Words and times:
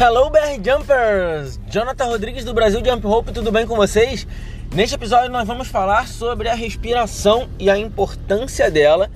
Hello 0.00 0.30
BR 0.30 0.62
Jumpers! 0.64 1.58
Jonathan 1.68 2.04
Rodrigues 2.04 2.44
do 2.44 2.54
Brasil 2.54 2.80
Jump 2.84 3.04
Hope, 3.04 3.32
tudo 3.32 3.50
bem 3.50 3.66
com 3.66 3.74
vocês? 3.74 4.28
Neste 4.72 4.94
episódio 4.94 5.28
nós 5.28 5.44
vamos 5.44 5.66
falar 5.66 6.06
sobre 6.06 6.48
a 6.48 6.54
respiração 6.54 7.48
e 7.58 7.68
a 7.68 7.76
importância 7.76 8.70
dela. 8.70 9.10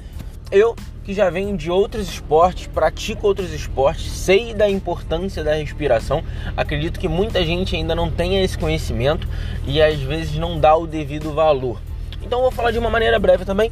Eu 0.51 0.75
que 1.05 1.15
já 1.15 1.31
venho 1.31 1.57
de 1.57 1.71
outros 1.71 2.09
esportes, 2.09 2.67
pratico 2.67 3.29
outros 3.29 3.53
esportes, 3.53 4.11
sei 4.11 4.55
da 4.55 4.69
importância 4.69 5.45
da 5.45 5.55
respiração. 5.55 6.25
Acredito 6.57 6.99
que 6.99 7.07
muita 7.07 7.45
gente 7.45 7.77
ainda 7.77 7.95
não 7.95 8.11
tenha 8.11 8.43
esse 8.43 8.59
conhecimento 8.59 9.29
e 9.65 9.81
às 9.81 10.01
vezes 10.01 10.37
não 10.37 10.59
dá 10.59 10.75
o 10.75 10.85
devido 10.85 11.33
valor. 11.33 11.81
Então 12.25 12.43
vou 12.43 12.51
falar 12.51 12.73
de 12.73 12.81
uma 12.81 12.91
maneira 12.91 13.21
breve 13.21 13.45
também 13.45 13.71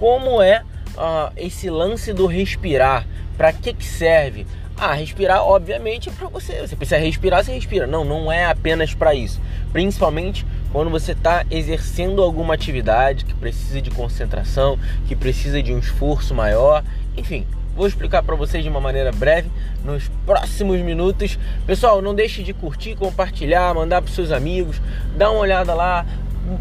como 0.00 0.40
é 0.40 0.62
uh, 0.96 1.30
esse 1.36 1.68
lance 1.68 2.14
do 2.14 2.24
respirar, 2.24 3.06
para 3.36 3.52
que, 3.52 3.74
que 3.74 3.84
serve? 3.84 4.46
Ah, 4.78 4.92
respirar, 4.92 5.42
obviamente, 5.42 6.10
é 6.10 6.12
para 6.12 6.28
você. 6.28 6.60
Você 6.60 6.76
precisa 6.76 6.98
respirar, 6.98 7.42
você 7.42 7.52
respira. 7.52 7.86
Não, 7.86 8.04
não 8.04 8.30
é 8.30 8.44
apenas 8.44 8.92
para 8.92 9.14
isso. 9.14 9.40
Principalmente 9.72 10.44
quando 10.70 10.90
você 10.90 11.12
está 11.12 11.46
exercendo 11.50 12.22
alguma 12.22 12.52
atividade 12.52 13.24
que 13.24 13.32
precisa 13.32 13.80
de 13.80 13.90
concentração, 13.90 14.78
que 15.08 15.16
precisa 15.16 15.62
de 15.62 15.72
um 15.72 15.78
esforço 15.78 16.34
maior. 16.34 16.84
Enfim, 17.16 17.46
vou 17.74 17.86
explicar 17.86 18.22
para 18.22 18.36
vocês 18.36 18.62
de 18.62 18.68
uma 18.68 18.80
maneira 18.80 19.10
breve 19.12 19.50
nos 19.82 20.10
próximos 20.26 20.78
minutos. 20.80 21.38
Pessoal, 21.66 22.02
não 22.02 22.14
deixe 22.14 22.42
de 22.42 22.52
curtir, 22.52 22.94
compartilhar, 22.96 23.74
mandar 23.74 24.02
para 24.02 24.12
seus 24.12 24.30
amigos, 24.30 24.80
dá 25.16 25.30
uma 25.30 25.40
olhada 25.40 25.72
lá, 25.72 26.04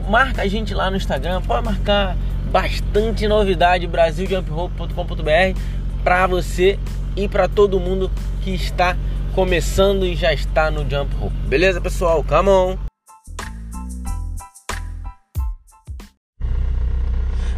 marca 0.07 0.43
a 0.43 0.47
gente 0.47 0.73
lá 0.73 0.89
no 0.89 0.95
Instagram, 0.95 1.41
pode 1.41 1.65
marcar 1.65 2.15
bastante 2.49 3.27
novidade 3.27 3.85
brasiljumphope.com.br 3.87 5.59
para 6.05 6.27
você 6.27 6.79
e 7.15 7.27
para 7.27 7.47
todo 7.47 7.79
mundo 7.79 8.11
que 8.41 8.51
está 8.51 8.97
começando 9.33 10.05
e 10.05 10.15
já 10.15 10.33
está 10.33 10.69
no 10.71 10.81
Jump 10.89 11.15
Rope. 11.15 11.35
Beleza, 11.47 11.81
pessoal? 11.81 12.23
Come 12.23 12.49
on! 12.49 12.77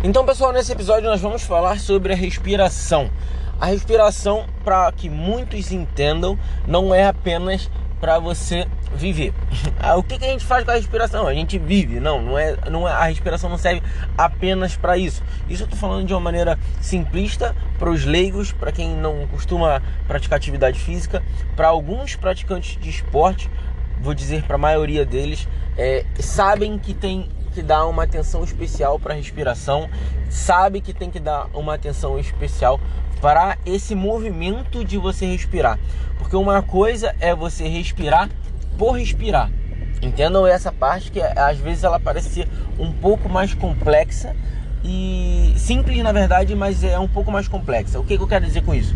Então, 0.03 0.25
pessoal, 0.25 0.53
nesse 0.53 0.71
episódio 0.71 1.09
nós 1.09 1.21
vamos 1.21 1.43
falar 1.43 1.79
sobre 1.79 2.13
a 2.13 2.15
respiração. 2.15 3.09
A 3.59 3.65
respiração, 3.65 4.45
para 4.63 4.91
que 4.91 5.09
muitos 5.09 5.71
entendam, 5.71 6.37
não 6.67 6.93
é 6.93 7.07
apenas 7.07 7.69
para 7.99 8.19
você 8.19 8.67
viver. 8.95 9.33
Ah, 9.79 9.95
o 9.95 10.03
que, 10.03 10.17
que, 10.17 10.25
a 10.25 10.29
gente 10.29 10.43
faz 10.43 10.65
com 10.65 10.71
a 10.71 10.73
respiração? 10.73 11.27
A 11.27 11.33
gente 11.33 11.59
vive. 11.59 11.99
Não, 11.99 12.19
não 12.21 12.37
é, 12.37 12.57
não 12.69 12.87
é 12.87 12.91
a 12.91 13.03
respiração 13.03 13.47
não 13.49 13.59
serve 13.59 13.81
apenas 14.17 14.75
para 14.75 14.97
isso. 14.97 15.23
Isso 15.47 15.63
eu 15.63 15.65
estou 15.65 15.79
falando 15.79 16.05
de 16.05 16.13
uma 16.13 16.19
maneira 16.19 16.57
simplista 16.81 17.55
para 17.77 17.89
os 17.89 18.03
leigos, 18.03 18.51
para 18.51 18.71
quem 18.71 18.95
não 18.95 19.27
costuma 19.27 19.81
praticar 20.07 20.37
atividade 20.37 20.79
física, 20.79 21.21
para 21.55 21.67
alguns 21.67 22.15
praticantes 22.15 22.77
de 22.81 22.89
esporte, 22.89 23.49
vou 24.01 24.13
dizer 24.15 24.43
para 24.43 24.55
a 24.55 24.59
maioria 24.59 25.05
deles, 25.05 25.47
é, 25.77 26.03
sabem 26.19 26.79
que 26.79 26.93
tem 26.93 27.29
que 27.51 27.61
dar 27.61 27.85
uma 27.85 28.03
atenção 28.03 28.43
especial 28.43 28.99
para 28.99 29.13
a 29.13 29.17
respiração, 29.17 29.89
sabe 30.29 30.81
que 30.81 30.93
tem 30.93 31.09
que 31.09 31.19
dar 31.19 31.47
uma 31.53 31.73
atenção 31.73 32.19
especial 32.19 32.79
para 33.21 33.57
esse 33.65 33.95
movimento 33.95 34.83
de 34.83 34.97
você 34.97 35.25
respirar. 35.25 35.79
Porque 36.17 36.35
uma 36.35 36.61
coisa 36.61 37.15
é 37.19 37.33
você 37.33 37.67
respirar 37.67 38.29
por 38.77 38.91
respirar. 38.91 39.49
Entendam 40.01 40.45
essa 40.45 40.71
parte 40.71 41.11
que 41.11 41.21
às 41.21 41.57
vezes 41.57 41.83
ela 41.83 41.99
parece 41.99 42.29
ser 42.29 42.47
um 42.77 42.91
pouco 42.91 43.27
mais 43.27 43.53
complexa 43.53 44.35
e 44.83 45.53
simples 45.57 46.01
na 46.03 46.11
verdade, 46.11 46.55
mas 46.55 46.83
é 46.83 46.99
um 46.99 47.07
pouco 47.07 47.31
mais 47.31 47.47
complexa. 47.47 47.99
O 47.99 48.03
que, 48.03 48.15
que 48.15 48.23
eu 48.23 48.27
quero 48.27 48.45
dizer 48.45 48.63
com 48.63 48.73
isso? 48.73 48.95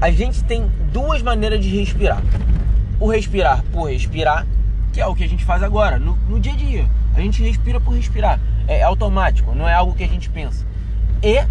A 0.00 0.10
gente 0.10 0.44
tem 0.44 0.70
duas 0.92 1.22
maneiras 1.22 1.62
de 1.62 1.68
respirar. 1.78 2.22
O 2.98 3.06
respirar 3.06 3.62
por 3.72 3.90
respirar, 3.90 4.46
que 4.92 5.00
é 5.00 5.06
o 5.06 5.14
que 5.14 5.24
a 5.24 5.28
gente 5.28 5.44
faz 5.44 5.62
agora, 5.62 5.98
no, 5.98 6.16
no 6.28 6.40
dia 6.40 6.52
a 6.52 6.56
dia. 6.56 6.90
A 7.14 7.20
gente 7.20 7.42
respira 7.42 7.80
por 7.80 7.94
respirar. 7.94 8.40
É 8.66 8.82
automático, 8.82 9.54
não 9.54 9.68
é 9.68 9.74
algo 9.74 9.94
que 9.94 10.04
a 10.04 10.08
gente 10.08 10.28
pensa. 10.30 10.66
E 11.22 11.44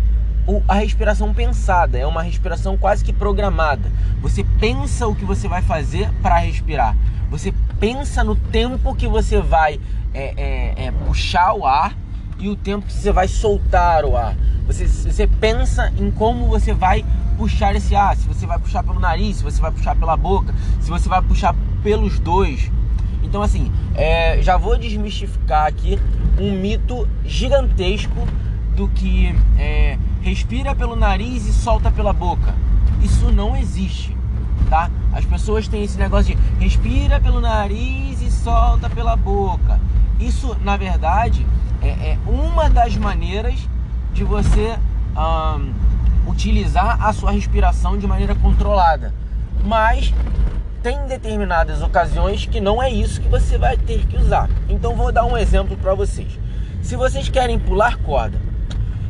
a 0.67 0.75
respiração 0.75 1.33
pensada, 1.33 1.97
é 1.97 2.05
uma 2.05 2.23
respiração 2.23 2.77
quase 2.77 3.03
que 3.03 3.13
programada. 3.13 3.91
Você 4.21 4.43
pensa 4.59 5.07
o 5.07 5.15
que 5.15 5.25
você 5.25 5.47
vai 5.47 5.61
fazer 5.61 6.09
para 6.21 6.37
respirar. 6.39 6.95
Você 7.29 7.53
pensa 7.79 8.23
no 8.23 8.35
tempo 8.35 8.95
que 8.95 9.07
você 9.07 9.39
vai 9.39 9.79
é, 10.13 10.33
é, 10.35 10.85
é, 10.85 10.91
puxar 10.91 11.53
o 11.53 11.65
ar 11.65 11.95
e 12.39 12.49
o 12.49 12.55
tempo 12.55 12.87
que 12.87 12.93
você 12.93 13.11
vai 13.11 13.27
soltar 13.27 14.05
o 14.05 14.17
ar. 14.17 14.35
Você, 14.65 14.87
você 14.87 15.27
pensa 15.27 15.91
em 15.97 16.09
como 16.09 16.47
você 16.47 16.73
vai 16.73 17.05
puxar 17.37 17.75
esse 17.75 17.95
ar. 17.95 18.15
Se 18.15 18.27
você 18.27 18.45
vai 18.47 18.57
puxar 18.57 18.83
pelo 18.83 18.99
nariz, 18.99 19.37
se 19.37 19.43
você 19.43 19.61
vai 19.61 19.71
puxar 19.71 19.95
pela 19.95 20.17
boca, 20.17 20.53
se 20.81 20.89
você 20.89 21.07
vai 21.07 21.21
puxar 21.21 21.55
pelos 21.83 22.19
dois. 22.19 22.71
Então, 23.29 23.43
assim, 23.43 23.71
é, 23.93 24.41
já 24.41 24.57
vou 24.57 24.75
desmistificar 24.75 25.67
aqui 25.67 25.99
um 26.39 26.51
mito 26.51 27.07
gigantesco 27.23 28.27
do 28.75 28.87
que 28.87 29.35
é, 29.55 29.99
respira 30.19 30.73
pelo 30.73 30.95
nariz 30.95 31.45
e 31.45 31.53
solta 31.53 31.91
pela 31.91 32.11
boca. 32.11 32.55
Isso 33.03 33.31
não 33.31 33.55
existe, 33.55 34.17
tá? 34.67 34.89
As 35.13 35.23
pessoas 35.25 35.67
têm 35.67 35.83
esse 35.83 35.95
negócio 35.95 36.35
de 36.35 36.41
respira 36.63 37.19
pelo 37.19 37.39
nariz 37.39 38.19
e 38.19 38.31
solta 38.31 38.89
pela 38.89 39.15
boca. 39.15 39.79
Isso, 40.19 40.57
na 40.63 40.75
verdade, 40.75 41.45
é, 41.83 41.87
é 41.87 42.17
uma 42.25 42.67
das 42.67 42.97
maneiras 42.97 43.59
de 44.11 44.23
você 44.23 44.75
utilizar 46.25 47.05
a 47.05 47.13
sua 47.13 47.31
respiração 47.31 47.95
de 47.95 48.07
maneira 48.07 48.33
controlada. 48.33 49.13
Mas 49.63 50.13
tem 50.81 51.05
determinadas 51.07 51.81
ocasiões 51.81 52.45
que 52.45 52.59
não 52.59 52.81
é 52.81 52.89
isso 52.89 53.21
que 53.21 53.27
você 53.27 53.57
vai 53.57 53.77
ter 53.77 54.05
que 54.07 54.17
usar. 54.17 54.49
Então 54.67 54.95
vou 54.95 55.11
dar 55.11 55.25
um 55.25 55.37
exemplo 55.37 55.75
para 55.77 55.93
vocês. 55.93 56.39
Se 56.81 56.95
vocês 56.95 57.29
querem 57.29 57.59
pular 57.59 57.97
corda 57.97 58.39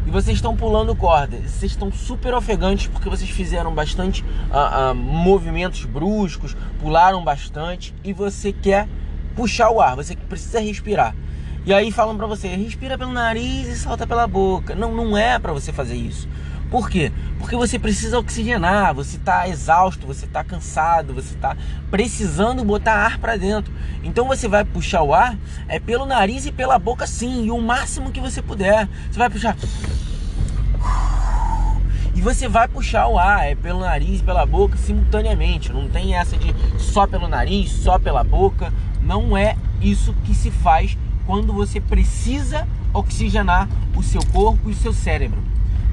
e 0.09 0.11
vocês 0.11 0.37
estão 0.37 0.55
pulando 0.55 0.95
corda. 0.95 1.37
Vocês 1.37 1.71
estão 1.71 1.91
super 1.91 2.33
ofegantes 2.33 2.87
porque 2.87 3.07
vocês 3.07 3.29
fizeram 3.29 3.71
bastante 3.71 4.23
uh, 4.23 4.91
uh, 4.91 4.95
movimentos 4.95 5.85
bruscos, 5.85 6.57
pularam 6.79 7.23
bastante 7.23 7.93
e 8.03 8.11
você 8.11 8.51
quer 8.51 8.87
puxar 9.35 9.69
o 9.69 9.79
ar, 9.79 9.95
você 9.95 10.15
precisa 10.15 10.59
respirar. 10.59 11.15
E 11.63 11.71
aí 11.71 11.91
falam 11.91 12.17
para 12.17 12.25
você, 12.25 12.47
respira 12.47 12.97
pelo 12.97 13.11
nariz 13.11 13.67
e 13.67 13.75
solta 13.75 14.07
pela 14.07 14.25
boca. 14.25 14.73
Não, 14.73 14.95
não 14.95 15.15
é 15.15 15.37
para 15.37 15.53
você 15.53 15.71
fazer 15.71 15.95
isso. 15.95 16.27
Por 16.69 16.87
quê? 16.87 17.11
Porque 17.39 17.55
você 17.55 17.79
precisa 17.79 18.19
oxigenar, 18.19 18.93
você 18.93 19.17
está 19.17 19.47
exausto, 19.47 20.05
você 20.05 20.25
está 20.25 20.43
cansado, 20.43 21.15
você 21.15 21.33
está 21.33 21.57
precisando 21.89 22.63
botar 22.63 22.93
ar 22.93 23.17
para 23.17 23.37
dentro. 23.37 23.73
Então 24.03 24.27
você 24.27 24.47
vai 24.47 24.63
puxar 24.63 25.01
o 25.01 25.13
ar 25.13 25.35
é 25.67 25.79
pelo 25.79 26.05
nariz 26.05 26.45
e 26.45 26.51
pela 26.51 26.77
boca 26.77 27.07
sim, 27.07 27.45
e 27.45 27.51
o 27.51 27.59
máximo 27.59 28.11
que 28.11 28.19
você 28.19 28.41
puder. 28.41 28.87
Você 29.09 29.17
vai 29.17 29.29
puxar 29.29 29.57
e 32.13 32.21
você 32.21 32.47
vai 32.49 32.67
puxar 32.67 33.07
o 33.07 33.17
ar 33.17 33.47
é 33.47 33.55
pelo 33.55 33.79
nariz 33.79 34.19
e 34.19 34.23
pela 34.23 34.45
boca 34.45 34.77
simultaneamente. 34.77 35.73
Não 35.73 35.87
tem 35.87 36.15
essa 36.15 36.37
de 36.37 36.53
só 36.77 37.07
pelo 37.07 37.27
nariz, 37.27 37.71
só 37.71 37.97
pela 37.97 38.23
boca. 38.23 38.71
Não 39.01 39.35
é 39.35 39.55
isso 39.81 40.13
que 40.23 40.35
se 40.35 40.51
faz 40.51 40.95
quando 41.25 41.51
você 41.51 41.81
precisa 41.81 42.67
oxigenar 42.93 43.67
o 43.95 44.03
seu 44.03 44.23
corpo 44.25 44.69
e 44.69 44.73
o 44.73 44.75
seu 44.75 44.93
cérebro 44.93 45.41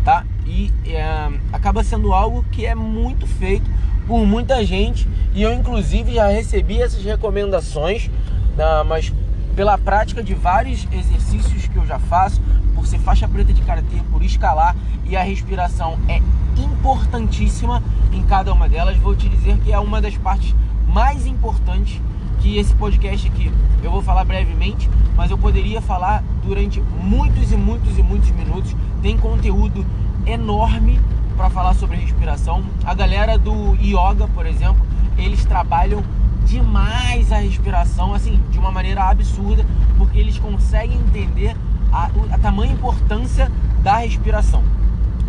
tá? 0.06 0.24
E 0.46 0.72
é, 0.86 1.28
acaba 1.52 1.82
sendo 1.82 2.12
algo 2.12 2.44
que 2.52 2.64
é 2.64 2.76
muito 2.76 3.26
feito 3.26 3.68
por 4.06 4.24
muita 4.24 4.64
gente 4.64 5.08
e 5.34 5.42
eu 5.42 5.52
inclusive 5.52 6.14
já 6.14 6.28
recebi 6.28 6.80
essas 6.80 7.02
recomendações, 7.02 8.08
tá? 8.56 8.84
mas 8.84 9.12
pela 9.56 9.76
prática 9.76 10.22
de 10.22 10.32
vários 10.32 10.86
exercícios 10.92 11.66
que 11.66 11.76
eu 11.76 11.84
já 11.84 11.98
faço, 11.98 12.40
por 12.72 12.86
ser 12.86 12.98
faixa 13.00 13.26
preta 13.26 13.52
de 13.52 13.62
karatê, 13.62 13.96
por 14.12 14.22
escalar 14.22 14.76
e 15.04 15.16
a 15.16 15.24
respiração 15.24 15.98
é 16.06 16.22
importantíssima 16.56 17.82
em 18.12 18.22
cada 18.22 18.52
uma 18.52 18.68
delas. 18.68 18.96
Vou 18.98 19.16
te 19.16 19.28
dizer 19.28 19.58
que 19.58 19.72
é 19.72 19.78
uma 19.78 20.00
das 20.00 20.16
partes 20.16 20.54
mais 20.86 21.26
importantes 21.26 22.00
que 22.38 22.58
esse 22.58 22.72
podcast 22.76 23.26
aqui 23.26 23.50
eu 23.82 23.90
vou 23.90 24.02
falar 24.02 24.24
brevemente, 24.24 24.90
mas 25.16 25.30
eu 25.30 25.38
poderia 25.38 25.80
falar 25.80 26.22
durante 26.44 26.80
muitos 26.80 27.52
e 27.52 27.56
muitos 27.56 27.96
e 27.98 28.02
muitos 28.02 28.30
minutos. 28.30 28.74
Tem 29.06 29.16
conteúdo 29.16 29.86
enorme 30.26 30.98
para 31.36 31.48
falar 31.48 31.74
sobre 31.74 31.96
respiração. 31.96 32.64
A 32.84 32.92
galera 32.92 33.38
do 33.38 33.76
yoga, 33.76 34.26
por 34.26 34.44
exemplo, 34.44 34.84
eles 35.16 35.44
trabalham 35.44 36.02
demais 36.44 37.30
a 37.30 37.36
respiração, 37.36 38.12
assim, 38.12 38.42
de 38.50 38.58
uma 38.58 38.72
maneira 38.72 39.04
absurda, 39.04 39.64
porque 39.96 40.18
eles 40.18 40.40
conseguem 40.40 40.98
entender 40.98 41.56
a, 41.92 42.10
a 42.32 42.38
tamanha 42.38 42.72
importância 42.72 43.48
da 43.80 43.98
respiração. 43.98 44.64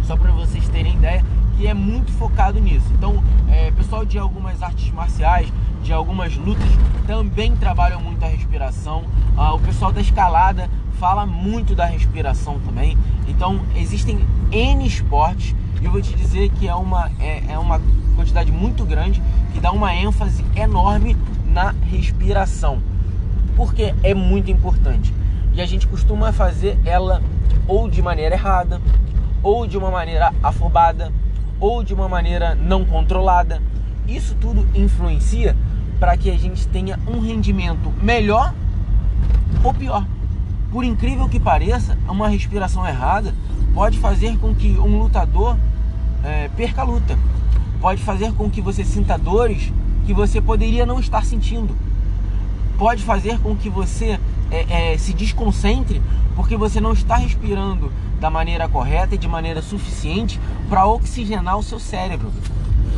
Só 0.01 0.17
para 0.17 0.31
vocês 0.31 0.67
terem 0.69 0.95
ideia, 0.95 1.23
que 1.55 1.67
é 1.67 1.73
muito 1.75 2.11
focado 2.13 2.59
nisso. 2.59 2.87
Então, 2.93 3.23
é, 3.47 3.69
pessoal 3.69 4.03
de 4.03 4.17
algumas 4.17 4.63
artes 4.63 4.91
marciais, 4.91 5.53
de 5.83 5.93
algumas 5.93 6.35
lutas, 6.35 6.67
também 7.05 7.55
trabalham 7.55 8.01
muito 8.01 8.25
a 8.25 8.27
respiração. 8.27 9.03
Ah, 9.37 9.53
o 9.53 9.59
pessoal 9.59 9.91
da 9.91 10.01
escalada 10.01 10.67
fala 10.99 11.25
muito 11.25 11.75
da 11.75 11.85
respiração 11.85 12.59
também. 12.59 12.97
Então, 13.27 13.61
existem 13.75 14.19
N 14.51 14.85
esportes 14.85 15.55
e 15.81 15.85
eu 15.85 15.91
vou 15.91 16.01
te 16.01 16.13
dizer 16.15 16.49
que 16.49 16.67
é 16.67 16.73
uma, 16.73 17.11
é, 17.19 17.43
é 17.49 17.57
uma 17.57 17.79
quantidade 18.15 18.51
muito 18.51 18.83
grande 18.83 19.21
que 19.53 19.59
dá 19.59 19.71
uma 19.71 19.93
ênfase 19.93 20.43
enorme 20.55 21.15
na 21.45 21.73
respiração, 21.89 22.81
porque 23.55 23.93
é 24.03 24.13
muito 24.13 24.49
importante. 24.49 25.13
E 25.53 25.61
a 25.61 25.65
gente 25.65 25.87
costuma 25.87 26.31
fazer 26.31 26.77
ela 26.85 27.21
ou 27.67 27.89
de 27.89 28.01
maneira 28.01 28.35
errada, 28.35 28.81
ou 29.43 29.67
de 29.67 29.77
uma 29.77 29.91
maneira 29.91 30.33
afobada, 30.41 31.11
ou 31.59 31.83
de 31.83 31.93
uma 31.93 32.09
maneira 32.09 32.55
não 32.55 32.85
controlada. 32.85 33.61
Isso 34.07 34.35
tudo 34.35 34.67
influencia 34.73 35.55
para 35.99 36.15
que 36.15 36.29
a 36.29 36.37
gente 36.37 36.67
tenha 36.67 36.99
um 37.07 37.19
rendimento 37.19 37.91
melhor 38.01 38.53
ou 39.63 39.73
pior. 39.73 40.05
Por 40.71 40.83
incrível 40.83 41.29
que 41.29 41.39
pareça, 41.39 41.97
uma 42.07 42.27
respiração 42.27 42.85
errada 42.85 43.33
pode 43.73 43.99
fazer 43.99 44.37
com 44.37 44.53
que 44.53 44.77
um 44.77 44.99
lutador 44.99 45.55
é, 46.23 46.49
perca 46.55 46.81
a 46.81 46.85
luta. 46.85 47.17
Pode 47.79 48.01
fazer 48.03 48.33
com 48.33 48.49
que 48.49 48.59
você 48.61 48.83
sinta 48.83 49.17
dores 49.17 49.71
que 50.05 50.13
você 50.13 50.41
poderia 50.41 50.85
não 50.85 50.99
estar 50.99 51.23
sentindo. 51.23 51.75
Pode 52.77 53.03
fazer 53.03 53.39
com 53.39 53.55
que 53.55 53.69
você 53.69 54.19
é, 54.51 54.93
é, 54.93 54.97
se 54.97 55.13
desconcentre 55.13 56.01
porque 56.35 56.55
você 56.55 56.79
não 56.79 56.93
está 56.93 57.15
respirando 57.15 57.91
da 58.19 58.29
maneira 58.29 58.67
correta 58.67 59.15
e 59.15 59.17
de 59.17 59.27
maneira 59.27 59.61
suficiente 59.61 60.39
para 60.69 60.85
oxigenar 60.85 61.57
o 61.57 61.63
seu 61.63 61.79
cérebro. 61.79 62.31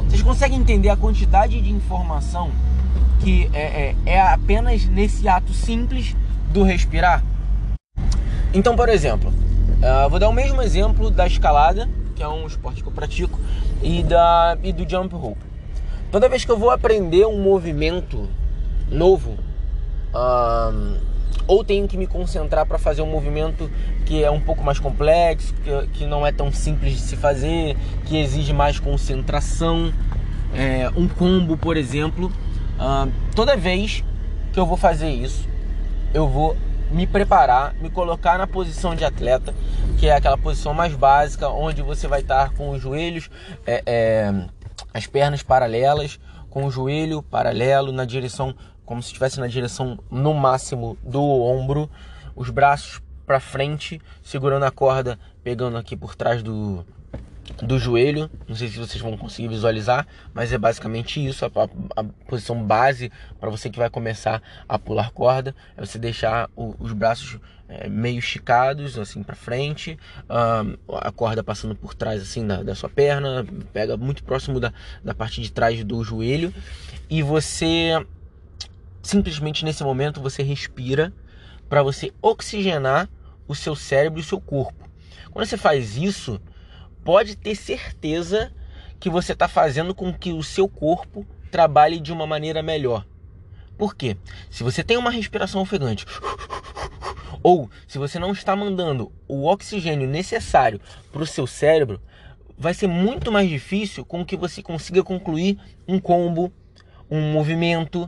Vocês 0.08 0.22
conseguem 0.22 0.60
entender 0.60 0.90
a 0.90 0.98
quantidade 0.98 1.62
de 1.62 1.72
informação 1.72 2.52
que 3.20 3.50
é, 3.54 3.96
é, 4.06 4.14
é 4.14 4.22
apenas 4.22 4.86
nesse 4.86 5.28
ato 5.28 5.54
simples 5.54 6.16
do 6.52 6.64
respirar? 6.64 7.24
Então, 8.54 8.76
por 8.76 8.90
exemplo, 8.90 9.30
uh, 9.30 10.10
vou 10.10 10.20
dar 10.20 10.28
o 10.28 10.34
mesmo 10.34 10.62
exemplo 10.62 11.12
da 11.12 11.28
escalada, 11.28 11.88
que 12.16 12.24
é 12.24 12.28
um 12.28 12.48
esporte 12.48 12.82
que 12.82 12.90
eu 12.90 12.94
pratico, 12.94 13.40
e, 13.84 14.02
da, 14.02 14.58
e 14.64 14.74
do 14.74 14.90
jump 14.90 15.14
rope. 15.14 15.42
Toda 16.12 16.28
vez 16.28 16.44
que 16.44 16.52
eu 16.52 16.58
vou 16.58 16.72
aprender 16.72 17.28
um 17.28 17.40
movimento 17.40 18.28
novo, 18.90 19.38
uh, 20.14 20.98
ou 21.46 21.64
tenho 21.64 21.88
que 21.88 21.96
me 21.96 22.08
concentrar 22.08 22.66
para 22.66 22.80
fazer 22.80 23.04
um 23.04 23.10
movimento 23.10 23.70
que 24.06 24.24
é 24.24 24.32
um 24.32 24.40
pouco 24.40 24.64
mais 24.64 24.80
complexo, 24.80 25.54
que, 25.54 26.00
que 26.00 26.06
não 26.08 26.26
é 26.26 26.32
tão 26.32 26.52
simples 26.52 26.94
de 26.94 27.02
se 27.02 27.16
fazer, 27.16 27.78
que 28.06 28.18
exige 28.18 28.52
mais 28.52 28.80
concentração, 28.80 29.94
é, 30.56 30.90
um 30.96 31.08
combo, 31.08 31.56
por 31.56 31.78
exemplo, 31.78 32.32
uh, 32.80 33.12
toda 33.36 33.56
vez 33.56 34.04
que 34.52 34.60
eu 34.60 34.66
vou 34.66 34.78
fazer 34.78 35.10
isso, 35.10 35.48
eu 36.12 36.28
vou 36.28 36.58
me 36.90 37.06
preparar, 37.06 37.74
me 37.76 37.90
colocar 37.90 38.38
na 38.38 38.48
posição 38.48 38.96
de 38.96 39.06
atleta, 39.06 39.54
que 40.00 40.08
é 40.08 40.16
aquela 40.16 40.38
posição 40.38 40.74
mais 40.74 40.94
básica, 40.96 41.50
onde 41.50 41.82
você 41.82 42.08
vai 42.08 42.22
estar 42.22 42.52
com 42.54 42.72
os 42.72 42.82
joelhos, 42.82 43.30
é, 43.66 43.84
é, 43.86 44.48
as 44.94 45.06
pernas 45.06 45.44
paralelas, 45.44 46.20
com 46.50 46.66
o 46.66 46.72
joelho 46.72 47.22
paralelo 47.22 47.92
na 47.92 48.06
direção, 48.06 48.56
como 48.86 49.02
se 49.04 49.10
estivesse 49.10 49.40
na 49.40 49.48
direção 49.48 50.00
no 50.10 50.34
máximo 50.34 50.98
do 51.04 51.24
ombro, 51.24 51.90
os 52.36 52.50
braços 52.50 53.02
para 53.26 53.40
frente, 53.40 54.02
segurando 54.24 54.64
a 54.64 54.72
corda, 54.72 55.20
pegando 55.44 55.78
aqui 55.78 55.96
por 55.96 56.16
trás 56.16 56.42
do, 56.42 56.84
do 57.62 57.80
joelho. 57.80 58.30
Não 58.48 58.56
sei 58.56 58.68
se 58.68 58.78
vocês 58.78 59.02
vão 59.02 59.18
conseguir 59.18 59.48
visualizar, 59.48 60.08
mas 60.34 60.52
é 60.54 60.58
basicamente 60.58 61.26
isso. 61.26 61.46
A, 61.46 61.48
a, 61.48 62.02
a 62.02 62.04
posição 62.28 62.64
base 62.64 63.12
para 63.40 63.50
você 63.50 63.70
que 63.70 63.80
vai 63.80 63.90
começar 63.90 64.42
a 64.68 64.78
pular 64.78 65.12
corda 65.12 65.56
é 65.78 65.86
você 65.86 65.98
deixar 65.98 66.50
o, 66.56 66.76
os 66.80 66.94
braços 66.94 67.40
é, 67.70 67.88
meio 67.88 68.18
esticados, 68.18 68.98
assim 68.98 69.22
para 69.22 69.36
frente, 69.36 69.98
a 70.28 71.12
corda 71.12 71.44
passando 71.44 71.76
por 71.76 71.94
trás 71.94 72.20
assim 72.20 72.46
da, 72.46 72.64
da, 72.64 72.74
sua 72.74 72.90
perna, 72.90 73.46
pega 73.72 73.96
muito 73.96 74.24
próximo 74.24 74.60
da, 74.60 74.74
da 75.04 75.14
parte 75.14 75.40
de 75.40 75.52
trás 75.52 75.84
do 75.84 76.04
joelho 76.04 76.52
e 77.08 77.22
você 77.22 78.04
simplesmente 79.04 79.64
nesse 79.64 79.84
momento 79.84 80.20
você 80.20 80.42
respira 80.42 81.14
para 81.70 81.84
você 81.84 82.12
oxigenar 82.22 83.08
o 83.48 83.54
seu 83.54 83.76
cérebro 83.76 84.20
e 84.20 84.24
o 84.24 84.26
seu 84.26 84.42
corpo. 84.42 84.90
Quando 85.32 85.46
você 85.46 85.58
faz 85.58 85.96
isso, 85.96 86.42
pode 87.10 87.36
ter 87.36 87.56
certeza 87.56 88.54
que 89.00 89.10
você 89.10 89.34
está 89.34 89.48
fazendo 89.48 89.96
com 89.96 90.14
que 90.14 90.32
o 90.32 90.44
seu 90.44 90.70
corpo 90.70 91.26
trabalhe 91.50 92.00
de 92.00 92.14
uma 92.14 92.28
maneira 92.28 92.62
melhor. 92.62 93.04
Por 93.76 93.96
quê? 93.96 94.16
Se 94.52 94.62
você 94.62 94.84
tem 94.84 94.96
uma 94.96 95.10
respiração 95.10 95.60
ofegante, 95.60 96.06
ou 97.42 97.68
se 97.88 97.98
você 97.98 98.20
não 98.20 98.32
está 98.32 98.56
mandando 98.56 99.12
o 99.28 99.48
oxigênio 99.48 100.08
necessário 100.08 100.80
para 101.12 101.24
o 101.24 101.26
seu 101.26 101.48
cérebro, 101.48 102.00
vai 102.56 102.76
ser 102.76 102.86
muito 102.86 103.32
mais 103.32 103.50
difícil 103.50 104.06
com 104.06 104.24
que 104.24 104.38
você 104.38 104.62
consiga 104.62 105.04
concluir 105.04 105.58
um 105.88 106.00
combo, 106.00 106.54
um 107.10 107.32
movimento. 107.32 108.08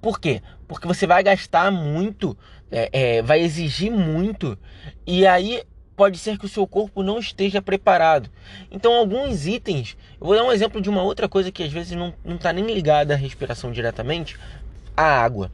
Por 0.00 0.18
quê? 0.18 0.40
Porque 0.66 0.86
você 0.86 1.06
vai 1.06 1.22
gastar 1.22 1.70
muito, 1.70 2.34
é, 2.70 2.88
é, 3.18 3.22
vai 3.22 3.40
exigir 3.40 3.92
muito, 3.92 4.58
e 5.06 5.26
aí 5.26 5.62
pode 5.98 6.16
ser 6.16 6.38
que 6.38 6.46
o 6.46 6.48
seu 6.48 6.64
corpo 6.64 7.02
não 7.02 7.18
esteja 7.18 7.60
preparado. 7.60 8.30
Então, 8.70 8.94
alguns 8.94 9.48
itens, 9.48 9.96
eu 10.20 10.28
vou 10.28 10.36
dar 10.36 10.44
um 10.44 10.52
exemplo 10.52 10.80
de 10.80 10.88
uma 10.88 11.02
outra 11.02 11.28
coisa 11.28 11.50
que 11.50 11.64
às 11.64 11.72
vezes 11.72 11.90
não 11.90 12.14
está 12.24 12.52
nem 12.52 12.64
ligada 12.64 13.14
à 13.14 13.16
respiração 13.16 13.72
diretamente, 13.72 14.38
a 14.96 15.02
água. 15.02 15.50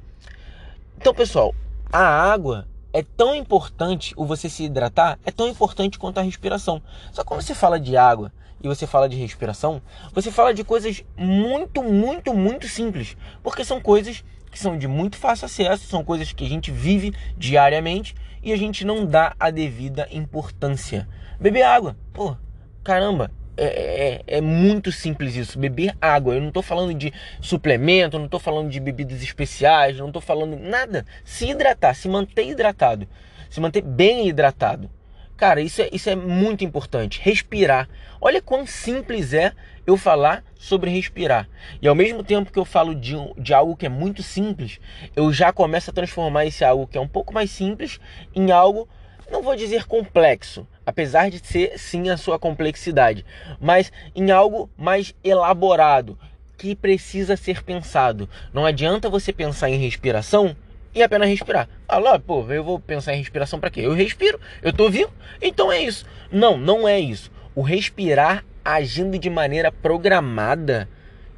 Então, 0.98 1.14
pessoal, 1.14 1.54
a 1.90 2.04
água 2.04 2.68
é 2.92 3.02
tão 3.02 3.34
importante, 3.34 4.12
o 4.18 4.26
você 4.26 4.50
se 4.50 4.64
hidratar 4.64 5.18
é 5.24 5.30
tão 5.30 5.48
importante 5.48 5.98
quanto 5.98 6.18
a 6.18 6.22
respiração. 6.22 6.82
Só 7.10 7.22
que 7.22 7.28
quando 7.28 7.40
você 7.40 7.54
fala 7.54 7.80
de 7.80 7.96
água 7.96 8.30
e 8.62 8.68
você 8.68 8.86
fala 8.86 9.08
de 9.08 9.16
respiração, 9.16 9.80
você 10.12 10.30
fala 10.30 10.52
de 10.52 10.62
coisas 10.62 11.02
muito, 11.16 11.82
muito, 11.82 12.34
muito 12.34 12.68
simples, 12.68 13.16
porque 13.42 13.64
são 13.64 13.80
coisas 13.80 14.22
que 14.50 14.58
são 14.58 14.76
de 14.76 14.86
muito 14.86 15.16
fácil 15.16 15.46
acesso, 15.46 15.86
são 15.86 16.04
coisas 16.04 16.32
que 16.32 16.44
a 16.44 16.48
gente 16.48 16.70
vive 16.70 17.14
diariamente 17.34 18.14
e 18.44 18.52
a 18.52 18.56
gente 18.56 18.84
não 18.84 19.06
dá 19.06 19.34
a 19.40 19.50
devida 19.50 20.06
importância. 20.10 21.08
Beber 21.40 21.62
água, 21.62 21.96
pô, 22.12 22.36
caramba, 22.84 23.30
é, 23.56 24.22
é, 24.26 24.36
é, 24.38 24.40
muito 24.40 24.92
simples 24.92 25.34
isso, 25.34 25.58
beber 25.58 25.96
água. 26.00 26.34
Eu 26.34 26.40
não 26.40 26.48
estou 26.48 26.62
falando 26.62 26.92
de 26.92 27.12
suplemento, 27.40 28.18
não 28.18 28.26
estou 28.26 28.40
falando 28.40 28.68
de 28.68 28.78
bebidas 28.78 29.22
especiais, 29.22 29.98
não 29.98 30.08
estou 30.08 30.20
falando 30.20 30.58
nada. 30.58 31.06
Se 31.24 31.48
hidratar, 31.48 31.94
se 31.94 32.08
manter 32.08 32.46
hidratado, 32.48 33.08
se 33.48 33.60
manter 33.60 33.82
bem 33.82 34.28
hidratado. 34.28 34.90
Cara, 35.36 35.60
isso 35.60 35.82
é, 35.82 35.88
isso 35.92 36.08
é 36.08 36.14
muito 36.14 36.64
importante. 36.64 37.20
Respirar. 37.22 37.88
Olha 38.20 38.40
quão 38.40 38.66
simples 38.66 39.32
é 39.32 39.52
eu 39.86 39.96
falar 39.96 40.44
sobre 40.56 40.90
respirar. 40.90 41.48
E 41.82 41.88
ao 41.88 41.94
mesmo 41.94 42.22
tempo 42.22 42.52
que 42.52 42.58
eu 42.58 42.64
falo 42.64 42.94
de, 42.94 43.14
de 43.36 43.52
algo 43.52 43.76
que 43.76 43.86
é 43.86 43.88
muito 43.88 44.22
simples, 44.22 44.80
eu 45.14 45.32
já 45.32 45.52
começo 45.52 45.90
a 45.90 45.92
transformar 45.92 46.46
esse 46.46 46.64
algo 46.64 46.86
que 46.86 46.96
é 46.96 47.00
um 47.00 47.08
pouco 47.08 47.34
mais 47.34 47.50
simples 47.50 48.00
em 48.34 48.50
algo, 48.50 48.88
não 49.30 49.42
vou 49.42 49.56
dizer 49.56 49.84
complexo, 49.86 50.66
apesar 50.86 51.30
de 51.30 51.44
ser 51.44 51.78
sim 51.78 52.08
a 52.08 52.16
sua 52.16 52.38
complexidade, 52.38 53.26
mas 53.60 53.92
em 54.14 54.30
algo 54.30 54.70
mais 54.76 55.14
elaborado, 55.22 56.18
que 56.56 56.74
precisa 56.74 57.36
ser 57.36 57.62
pensado. 57.62 58.28
Não 58.52 58.64
adianta 58.64 59.10
você 59.10 59.32
pensar 59.32 59.68
em 59.68 59.76
respiração 59.76 60.56
e 60.94 61.02
apenas 61.02 61.28
respirar. 61.28 61.68
Ah 61.88 61.98
lá, 61.98 62.18
pô, 62.18 62.50
eu 62.52 62.62
vou 62.62 62.78
pensar 62.78 63.14
em 63.14 63.18
respiração 63.18 63.58
para 63.58 63.70
quê? 63.70 63.80
Eu 63.80 63.92
respiro, 63.92 64.40
eu 64.62 64.72
tô 64.72 64.88
vivo, 64.88 65.12
então 65.42 65.72
é 65.72 65.82
isso. 65.82 66.06
Não, 66.30 66.56
não 66.56 66.88
é 66.88 66.98
isso. 66.98 67.30
O 67.54 67.62
respirar 67.62 68.44
agindo 68.64 69.18
de 69.18 69.28
maneira 69.28 69.70
programada, 69.70 70.88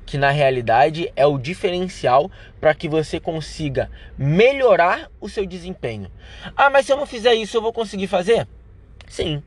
que 0.04 0.16
na 0.16 0.30
realidade 0.30 1.10
é 1.16 1.26
o 1.26 1.38
diferencial 1.38 2.30
para 2.60 2.75
que 2.75 2.88
você 2.88 3.18
consiga 3.18 3.90
melhorar 4.16 5.10
o 5.20 5.28
seu 5.28 5.44
desempenho. 5.44 6.10
Ah, 6.56 6.70
mas 6.70 6.86
se 6.86 6.92
eu 6.92 6.96
não 6.96 7.06
fizer 7.06 7.34
isso, 7.34 7.56
eu 7.56 7.62
vou 7.62 7.72
conseguir 7.72 8.06
fazer? 8.06 8.46
Sim, 9.08 9.42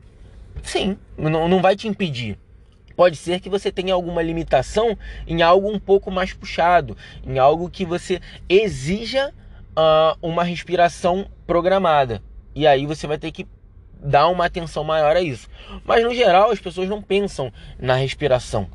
sim, 0.62 0.98
não, 1.16 1.48
não 1.48 1.62
vai 1.62 1.74
te 1.74 1.88
impedir. 1.88 2.38
Pode 2.94 3.16
ser 3.16 3.40
que 3.40 3.48
você 3.48 3.72
tenha 3.72 3.94
alguma 3.94 4.20
limitação 4.20 4.98
em 5.26 5.40
algo 5.40 5.72
um 5.72 5.78
pouco 5.78 6.10
mais 6.10 6.34
puxado, 6.34 6.94
em 7.24 7.38
algo 7.38 7.70
que 7.70 7.86
você 7.86 8.20
exija 8.46 9.32
uh, 9.76 10.16
uma 10.22 10.44
respiração 10.44 11.26
programada. 11.46 12.22
E 12.54 12.66
aí 12.66 12.86
você 12.86 13.06
vai 13.06 13.18
ter 13.18 13.30
que 13.32 13.46
dar 14.02 14.28
uma 14.28 14.46
atenção 14.46 14.82
maior 14.82 15.16
a 15.16 15.20
isso. 15.20 15.48
Mas 15.84 16.02
no 16.02 16.14
geral, 16.14 16.50
as 16.50 16.58
pessoas 16.58 16.88
não 16.88 17.02
pensam 17.02 17.52
na 17.78 17.94
respiração. 17.94 18.68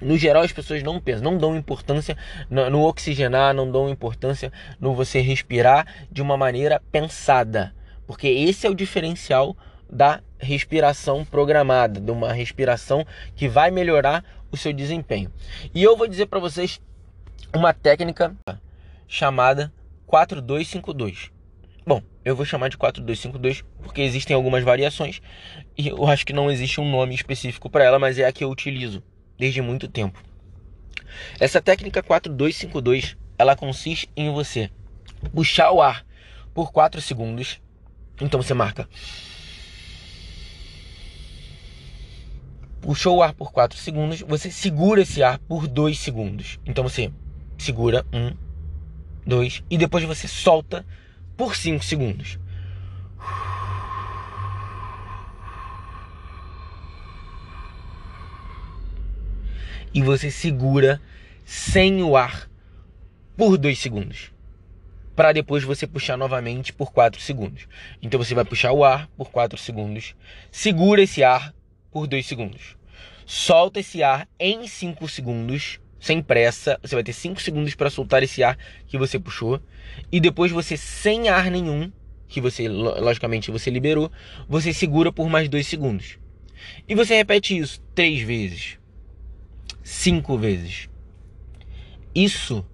No 0.00 0.18
geral, 0.18 0.42
as 0.42 0.52
pessoas 0.52 0.82
não 0.82 1.00
pensam, 1.00 1.22
não 1.22 1.38
dão 1.38 1.56
importância 1.56 2.16
no, 2.50 2.68
no, 2.68 2.82
oxigenar, 2.82 3.54
não 3.54 3.70
dão 3.70 3.88
importância 3.88 4.52
no 4.78 4.94
você 4.94 5.20
respirar 5.20 5.86
de 6.10 6.20
uma 6.20 6.36
maneira 6.36 6.82
pensada. 6.92 7.74
Porque 8.06 8.28
esse 8.28 8.66
é 8.66 8.70
o 8.70 8.74
diferencial 8.74 9.56
da 9.90 10.20
respiração 10.38 11.24
programada, 11.24 11.98
de 11.98 12.10
uma 12.10 12.32
respiração 12.32 13.06
que 13.34 13.48
vai 13.48 13.70
melhorar 13.70 14.22
o 14.50 14.56
seu 14.56 14.72
desempenho. 14.72 15.32
E 15.74 15.82
eu 15.82 15.96
vou 15.96 16.06
dizer 16.06 16.26
para 16.26 16.40
vocês 16.40 16.80
uma 17.54 17.72
técnica 17.72 18.36
chamada 19.08 19.72
4252. 20.06 21.30
Bom, 21.86 22.02
eu 22.24 22.34
vou 22.34 22.44
chamar 22.44 22.68
de 22.68 22.76
4252 22.76 23.64
porque 23.82 24.02
existem 24.02 24.34
algumas 24.34 24.64
variações 24.64 25.20
e 25.76 25.88
eu 25.88 26.06
acho 26.06 26.26
que 26.26 26.32
não 26.32 26.50
existe 26.50 26.80
um 26.80 26.90
nome 26.90 27.14
específico 27.14 27.70
para 27.70 27.84
ela, 27.84 27.98
mas 27.98 28.18
é 28.18 28.24
a 28.26 28.32
que 28.32 28.42
eu 28.42 28.50
utilizo 28.50 29.02
desde 29.38 29.62
muito 29.62 29.88
tempo. 29.88 30.22
Essa 31.38 31.60
técnica 31.60 32.02
4252, 32.02 33.16
ela 33.38 33.54
consiste 33.54 34.08
em 34.16 34.32
você 34.32 34.70
puxar 35.34 35.70
o 35.70 35.80
ar 35.80 36.04
por 36.52 36.72
4 36.72 37.00
segundos. 37.00 37.60
Então 38.20 38.42
você 38.42 38.54
marca 38.54 38.88
puxou 42.86 43.16
o 43.16 43.22
ar 43.22 43.34
por 43.34 43.50
4 43.50 43.76
segundos, 43.76 44.20
você 44.20 44.48
segura 44.48 45.02
esse 45.02 45.20
ar 45.20 45.40
por 45.40 45.66
2 45.66 45.98
segundos. 45.98 46.60
Então 46.64 46.84
você 46.84 47.10
segura 47.58 48.06
1, 48.12 48.32
2 49.26 49.64
e 49.68 49.76
depois 49.76 50.04
você 50.04 50.28
solta 50.28 50.86
por 51.36 51.56
5 51.56 51.84
segundos. 51.84 52.38
E 59.92 60.02
você 60.02 60.30
segura 60.30 61.00
sem 61.44 62.02
o 62.02 62.16
ar 62.16 62.48
por 63.36 63.58
2 63.58 63.78
segundos. 63.78 64.32
Para 65.14 65.32
depois 65.32 65.64
você 65.64 65.86
puxar 65.86 66.16
novamente 66.16 66.72
por 66.72 66.92
4 66.92 67.20
segundos. 67.20 67.66
Então 68.02 68.22
você 68.22 68.34
vai 68.34 68.44
puxar 68.44 68.72
o 68.72 68.84
ar 68.84 69.08
por 69.16 69.30
4 69.30 69.58
segundos, 69.58 70.14
segura 70.50 71.02
esse 71.02 71.24
ar 71.24 71.54
por 71.90 72.06
2 72.06 72.26
segundos. 72.26 72.76
Solta 73.24 73.80
esse 73.80 74.02
ar 74.02 74.28
em 74.38 74.68
5 74.68 75.08
segundos, 75.08 75.80
sem 75.98 76.22
pressa. 76.22 76.78
Você 76.82 76.94
vai 76.94 77.04
ter 77.04 77.12
5 77.12 77.40
segundos 77.40 77.74
para 77.74 77.90
soltar 77.90 78.22
esse 78.22 78.42
ar 78.42 78.58
que 78.86 78.98
você 78.98 79.18
puxou. 79.18 79.60
E 80.10 80.20
depois 80.20 80.52
você, 80.52 80.76
sem 80.76 81.28
ar 81.28 81.50
nenhum, 81.50 81.90
que 82.28 82.40
você, 82.40 82.68
logicamente, 82.68 83.50
você 83.50 83.70
liberou, 83.70 84.10
você 84.48 84.72
segura 84.72 85.12
por 85.12 85.28
mais 85.28 85.48
2 85.48 85.66
segundos. 85.66 86.18
E 86.88 86.94
você 86.94 87.16
repete 87.16 87.56
isso 87.56 87.80
3 87.94 88.22
vezes, 88.22 88.78
5 89.82 90.36
vezes. 90.38 90.88
Isso 92.14 92.64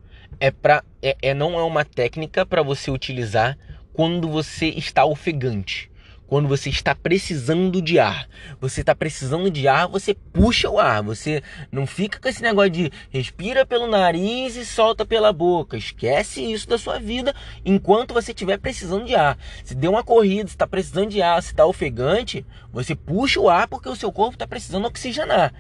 é 0.41 0.51
para 0.51 0.85
é, 1.03 1.17
é, 1.21 1.35
não 1.35 1.59
é 1.59 1.63
uma 1.63 1.85
técnica 1.85 2.47
para 2.47 2.63
você 2.63 2.91
utilizar 2.91 3.59
quando 3.93 4.29
você 4.29 4.67
está 4.69 5.05
ofegante 5.05 5.92
quando 6.27 6.49
você 6.49 6.71
está 6.71 6.95
precisando 6.95 7.83
de 7.83 7.99
ar. 7.99 8.27
Você 8.59 8.81
está 8.81 8.95
precisando 8.95 9.51
de 9.51 9.69
ar, 9.69 9.87
você 9.87 10.15
puxa 10.15 10.71
o 10.71 10.79
ar. 10.79 11.03
Você 11.03 11.43
não 11.71 11.87
fica 11.87 12.19
com 12.19 12.27
esse 12.27 12.43
negócio 12.43 12.71
de 12.71 12.93
respira 13.11 13.67
pelo 13.67 13.87
nariz 13.87 14.57
e 14.57 14.65
solta 14.65 15.05
pela 15.05 15.31
boca. 15.31 15.77
Esquece 15.77 16.41
isso 16.41 16.67
da 16.67 16.79
sua 16.79 16.99
vida 16.99 17.35
enquanto 17.65 18.15
você 18.15 18.33
estiver 18.33 18.59
precisando 18.59 19.05
de 19.05 19.15
ar. 19.15 19.37
Se 19.63 19.75
deu 19.75 19.91
uma 19.91 20.03
corrida, 20.03 20.49
está 20.49 20.67
precisando 20.67 21.11
de 21.11 21.21
ar, 21.21 21.43
se 21.43 21.51
está 21.51 21.67
ofegante, 21.67 22.47
você 22.73 22.95
puxa 22.95 23.39
o 23.39 23.51
ar 23.51 23.69
porque 23.69 23.89
o 23.89 23.97
seu 23.97 24.11
corpo 24.11 24.35
está 24.35 24.47
precisando 24.47 24.87
oxigenar. 24.87 25.53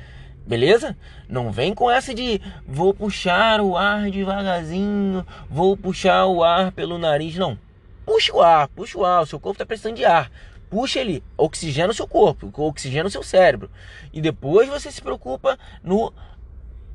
Beleza? 0.46 0.96
Não 1.28 1.52
vem 1.52 1.74
com 1.74 1.90
essa 1.90 2.14
de 2.14 2.40
vou 2.66 2.94
puxar 2.94 3.60
o 3.60 3.76
ar 3.76 4.10
devagarzinho, 4.10 5.24
vou 5.50 5.76
puxar 5.76 6.24
o 6.26 6.42
ar 6.42 6.72
pelo 6.72 6.96
nariz. 6.96 7.36
Não. 7.36 7.58
Puxa 8.04 8.34
o 8.34 8.40
ar, 8.40 8.68
puxa 8.68 8.98
o 8.98 9.04
ar. 9.04 9.22
O 9.22 9.26
seu 9.26 9.38
corpo 9.38 9.56
está 9.56 9.66
precisando 9.66 9.96
de 9.96 10.04
ar 10.04 10.30
puxa 10.72 11.00
ele, 11.00 11.22
oxigena 11.36 11.90
o 11.90 11.94
seu 11.94 12.08
corpo, 12.08 12.50
oxigena 12.56 13.06
o 13.06 13.10
seu 13.10 13.22
cérebro. 13.22 13.70
E 14.10 14.22
depois 14.22 14.70
você 14.70 14.90
se 14.90 15.02
preocupa 15.02 15.58
no 15.84 16.10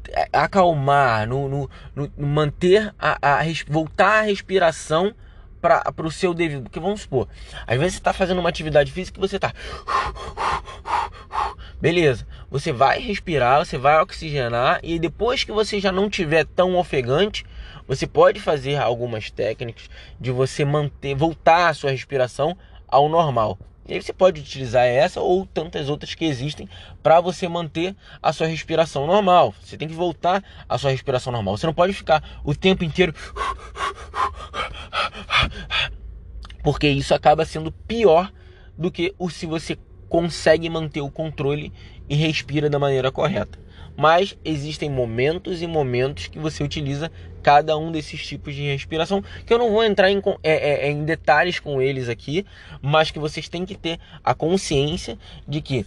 é, 0.09 0.27
acalmar, 0.33 1.27
no, 1.27 1.47
no, 1.47 1.69
no 1.95 2.27
manter 2.27 2.91
a, 2.97 3.19
a, 3.21 3.43
voltar 3.67 4.17
a 4.17 4.21
respiração 4.21 5.13
para 5.61 5.93
o 5.99 6.09
seu 6.09 6.33
devido. 6.33 6.63
Porque 6.63 6.79
vamos 6.79 7.01
supor, 7.01 7.27
às 7.67 7.77
vezes 7.77 7.93
você 7.93 7.99
está 7.99 8.13
fazendo 8.13 8.39
uma 8.39 8.49
atividade 8.49 8.91
física 8.91 9.19
e 9.19 9.21
você 9.21 9.35
está. 9.35 9.53
Beleza, 11.79 12.25
você 12.49 12.71
vai 12.71 12.99
respirar, 12.99 13.63
você 13.63 13.77
vai 13.77 14.01
oxigenar 14.01 14.79
e 14.81 14.97
depois 14.97 15.43
que 15.43 15.51
você 15.51 15.79
já 15.79 15.91
não 15.91 16.09
tiver 16.09 16.45
tão 16.45 16.75
ofegante, 16.75 17.45
você 17.87 18.07
pode 18.07 18.39
fazer 18.39 18.77
algumas 18.77 19.29
técnicas 19.29 19.87
de 20.19 20.31
você 20.31 20.65
manter, 20.65 21.13
voltar 21.13 21.67
a 21.67 21.73
sua 21.75 21.91
respiração 21.91 22.57
ao 22.87 23.09
normal. 23.09 23.57
E 23.87 23.93
aí 23.93 24.01
você 24.01 24.11
pode 24.11 24.41
utilizar 24.41 24.85
essa 24.85 25.21
ou 25.21 25.45
tantas 25.45 25.87
outras 25.87 26.13
que 26.13 26.25
existem 26.25 26.67
para 27.01 27.21
você 27.21 27.47
manter 27.47 27.95
a 28.21 28.33
sua 28.33 28.47
respiração 28.47 29.07
normal. 29.07 29.53
Você 29.63 29.77
tem 29.77 29.87
que 29.87 29.93
voltar 29.93 30.43
à 30.67 30.77
sua 30.77 30.91
respiração 30.91 31.31
normal. 31.31 31.57
Você 31.57 31.65
não 31.65 31.73
pode 31.73 31.93
ficar 31.93 32.41
o 32.43 32.53
tempo 32.53 32.83
inteiro 32.83 33.13
porque 36.61 36.89
isso 36.89 37.13
acaba 37.13 37.45
sendo 37.45 37.71
pior 37.71 38.29
do 38.77 38.91
que 38.91 39.15
o 39.17 39.29
se 39.29 39.45
você 39.45 39.77
consegue 40.09 40.69
manter 40.69 40.99
o 40.99 41.09
controle 41.09 41.71
e 42.09 42.15
respira 42.15 42.69
da 42.69 42.77
maneira 42.77 43.09
correta 43.09 43.57
mas 43.97 44.37
existem 44.45 44.89
momentos 44.89 45.61
e 45.61 45.67
momentos 45.67 46.27
que 46.27 46.37
você 46.37 46.63
utiliza 46.63 47.11
cada 47.41 47.77
um 47.77 47.91
desses 47.91 48.25
tipos 48.25 48.53
de 48.53 48.61
respiração, 48.63 49.23
que 49.45 49.53
eu 49.53 49.57
não 49.57 49.71
vou 49.71 49.83
entrar 49.83 50.11
em, 50.11 50.21
é, 50.43 50.87
é, 50.87 50.91
em 50.91 51.03
detalhes 51.03 51.59
com 51.59 51.81
eles 51.81 52.07
aqui, 52.07 52.45
mas 52.81 53.09
que 53.09 53.19
vocês 53.19 53.49
têm 53.49 53.65
que 53.65 53.75
ter 53.75 53.99
a 54.23 54.33
consciência 54.33 55.17
de 55.47 55.61
que 55.61 55.85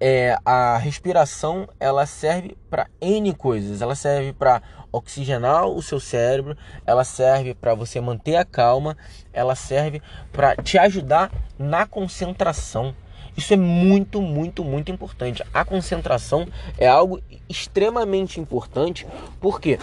é, 0.00 0.36
a 0.44 0.76
respiração 0.78 1.68
ela 1.80 2.06
serve 2.06 2.56
para 2.70 2.88
N 3.00 3.34
coisas. 3.34 3.82
Ela 3.82 3.94
serve 3.94 4.32
para 4.32 4.62
oxigenar 4.92 5.66
o 5.66 5.82
seu 5.82 6.00
cérebro, 6.00 6.56
ela 6.86 7.04
serve 7.04 7.54
para 7.54 7.74
você 7.74 8.00
manter 8.00 8.36
a 8.36 8.44
calma, 8.44 8.96
ela 9.32 9.54
serve 9.54 10.00
para 10.32 10.56
te 10.56 10.78
ajudar 10.78 11.30
na 11.58 11.86
concentração. 11.86 12.94
Isso 13.38 13.54
é 13.54 13.56
muito, 13.56 14.20
muito, 14.20 14.64
muito 14.64 14.90
importante. 14.90 15.44
A 15.54 15.64
concentração 15.64 16.48
é 16.76 16.88
algo 16.88 17.22
extremamente 17.48 18.40
importante, 18.40 19.06
porque 19.40 19.78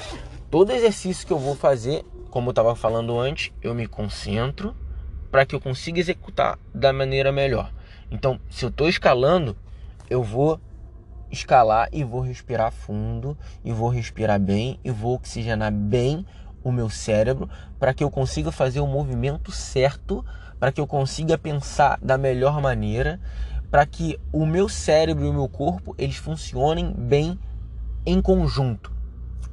todo 0.52 0.74
exercício 0.74 1.26
que 1.26 1.32
eu 1.32 1.40
vou 1.40 1.56
fazer, 1.56 2.04
como 2.30 2.50
eu 2.50 2.52
estava 2.52 2.76
falando 2.76 3.18
antes, 3.18 3.54
eu 3.62 3.74
me 3.74 3.88
concentro 3.88 4.76
para 5.32 5.46
que 5.46 5.56
eu 5.56 5.62
consiga 5.62 6.02
executar 6.02 6.60
da 6.74 6.92
maneira 6.92 7.32
melhor. 7.32 7.72
Então, 8.12 8.42
se 8.50 8.66
eu 8.66 8.70
estou 8.70 8.90
escalando, 8.90 9.56
eu 10.10 10.22
vou 10.22 10.60
escalar 11.32 11.88
e 11.94 12.04
vou 12.04 12.20
respirar 12.20 12.74
fundo, 12.74 13.38
e 13.64 13.72
vou 13.72 13.88
respirar 13.88 14.38
bem, 14.38 14.82
e 14.84 14.92
vou 14.92 15.16
oxigenar 15.16 15.72
bem 15.72 16.26
o 16.62 16.74
meu 16.74 16.90
cérebro 16.90 17.50
para 17.80 17.94
que 17.94 18.04
eu 18.04 18.12
consiga 18.12 18.52
fazer 18.52 18.82
o 18.82 18.88
movimento 18.88 19.50
certo, 19.50 20.26
para 20.60 20.72
que 20.72 20.80
eu 20.80 20.88
consiga 20.88 21.38
pensar 21.38 22.00
da 22.02 22.18
melhor 22.18 22.62
maneira, 22.62 23.20
para 23.70 23.86
que 23.86 24.20
o 24.32 24.46
meu 24.46 24.70
cérebro 24.70 25.26
e 25.26 25.30
o 25.30 25.34
meu 25.34 25.50
corpo 25.50 25.96
eles 25.98 26.16
funcionem 26.16 26.94
bem 26.98 27.40
em 28.06 28.22
conjunto. 28.22 28.92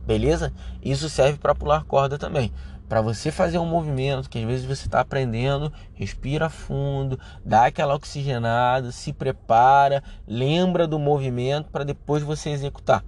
Beleza? 0.07 0.53
Isso 0.83 1.09
serve 1.09 1.39
para 1.39 1.55
pular 1.55 1.85
corda 1.85 2.19
também. 2.19 2.53
Para 2.89 3.01
você 3.01 3.31
fazer 3.31 3.59
um 3.59 3.65
movimento 3.65 4.29
que 4.29 4.39
às 4.39 4.45
vezes 4.45 4.67
você 4.67 4.87
está 4.87 5.01
aprendendo, 5.01 5.73
respira 5.95 6.51
fundo, 6.51 7.19
dá 7.45 7.67
aquela 7.67 7.95
oxigenada, 7.95 8.93
se 8.93 9.13
prepara, 9.13 10.03
lembra 10.27 10.87
do 10.87 10.99
movimento 10.99 11.71
para 11.71 11.85
depois 11.85 12.23
você 12.23 12.51
executar. 12.51 13.03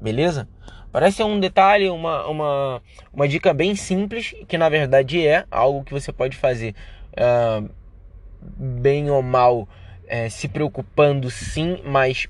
Beleza? 0.00 0.48
Parece 0.90 1.22
um 1.22 1.38
detalhe, 1.38 1.88
uma, 1.88 2.26
uma, 2.26 2.82
uma 3.12 3.28
dica 3.28 3.54
bem 3.54 3.76
simples, 3.76 4.34
que 4.48 4.58
na 4.58 4.68
verdade 4.68 5.24
é 5.24 5.46
algo 5.50 5.84
que 5.84 5.94
você 5.94 6.12
pode 6.12 6.36
fazer 6.36 6.74
uh, 7.12 7.68
bem 8.40 9.10
ou 9.10 9.22
mal, 9.22 9.62
uh, 9.62 10.30
se 10.30 10.48
preocupando 10.48 11.30
sim, 11.30 11.80
mas 11.84 12.26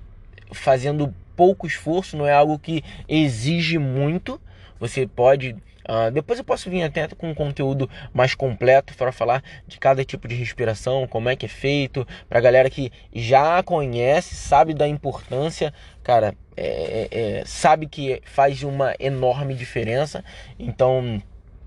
fazendo 0.53 1.15
pouco 1.37 1.67
esforço, 1.67 2.17
não 2.17 2.27
é 2.27 2.33
algo 2.33 2.59
que 2.59 2.85
exige 3.09 3.79
muito. 3.79 4.41
Você 4.79 5.07
pode 5.07 5.57
Uh, 5.83 6.13
depois 6.13 6.39
eu 6.39 6.45
posso 6.45 6.71
vir 6.71 6.83
até 6.83 7.09
com 7.09 7.31
um 7.31 7.35
conteúdo 7.35 7.91
mais 8.15 8.35
completo 8.35 8.95
para 8.95 9.11
falar 9.11 9.43
de 9.67 9.79
cada 9.79 10.05
tipo 10.05 10.29
de 10.29 10.35
respiração, 10.35 11.09
como 11.09 11.29
é 11.29 11.35
que 11.35 11.47
é 11.47 11.49
feito, 11.49 12.07
para 12.29 12.41
galera 12.41 12.71
que 12.71 12.93
já 13.13 13.63
conhece, 13.65 14.35
sabe 14.35 14.75
da 14.75 14.87
importância, 14.87 15.75
cara, 16.03 16.37
é, 16.57 16.67
é, 16.67 17.09
é, 17.11 17.45
sabe 17.45 17.87
que 17.87 18.23
faz 18.25 18.63
uma 18.63 18.95
enorme 19.01 19.55
diferença. 19.55 20.25
Então, 20.59 21.21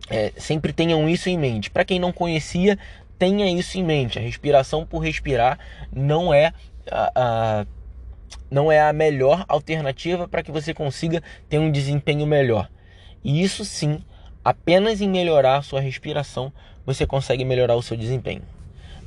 é, 0.09 0.31
sempre 0.37 0.71
tenham 0.71 1.09
isso 1.09 1.29
em 1.29 1.37
mente. 1.37 1.69
Para 1.69 1.83
quem 1.83 1.99
não 1.99 2.13
conhecia, 2.13 2.77
tenha 3.17 3.49
isso 3.51 3.77
em 3.77 3.83
mente. 3.83 4.19
A 4.19 4.21
respiração 4.21 4.85
por 4.85 4.99
respirar 4.99 5.59
não 5.91 6.33
é 6.33 6.53
a, 6.89 7.65
não 8.49 8.71
é 8.71 8.81
a 8.81 8.93
melhor 8.93 9.45
alternativa 9.47 10.27
para 10.27 10.43
que 10.43 10.51
você 10.51 10.73
consiga 10.73 11.21
ter 11.49 11.59
um 11.59 11.71
desempenho 11.71 12.25
melhor. 12.25 12.69
E 13.23 13.41
isso 13.41 13.65
sim, 13.65 14.03
apenas 14.43 15.01
em 15.01 15.09
melhorar 15.09 15.57
a 15.57 15.61
sua 15.61 15.79
respiração, 15.79 16.53
você 16.85 17.05
consegue 17.05 17.43
melhorar 17.43 17.75
o 17.75 17.81
seu 17.81 17.97
desempenho. 17.97 18.43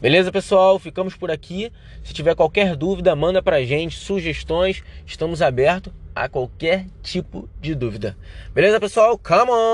Beleza, 0.00 0.31
pessoal? 0.31 0.79
Ficamos 0.79 1.17
por 1.17 1.31
aqui. 1.31 1.73
Se 2.05 2.15
tiver 2.15 2.37
qualquer 2.37 2.77
dúvida, 2.77 3.17
manda 3.17 3.43
pra 3.43 3.65
gente, 3.65 3.97
sugestões, 3.97 4.83
estamos 5.05 5.43
abertos 5.43 5.93
a 6.15 6.29
qualquer 6.29 6.87
tipo 7.03 7.49
de 7.61 7.75
dúvida. 7.75 8.17
Beleza, 8.55 8.79
pessoal? 8.79 9.19
Come 9.19 9.50
on! 9.50 9.69